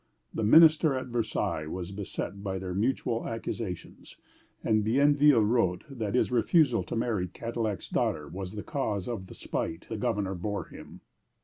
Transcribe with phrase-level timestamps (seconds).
[0.33, 4.17] The minister at Versailles was beset by their mutual accusations,
[4.63, 9.35] and Bienville wrote that his refusal to marry Cadillac's daughter was the cause of the
[9.35, 11.01] spite the governor bore him.